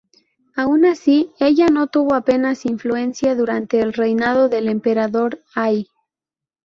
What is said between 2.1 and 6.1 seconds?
apenas influencia durante el reinado del Emperador Ai.